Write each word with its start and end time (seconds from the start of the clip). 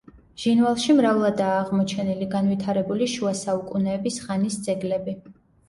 ჟინვალში 0.43 0.95
მრავლადაა 0.99 1.59
აღმოჩენილი 1.65 2.29
განვითარებული 2.33 3.11
შუა 3.13 3.37
საუკუნეების 3.43 4.21
ხანის 4.27 4.61
ძეგლები. 4.71 5.19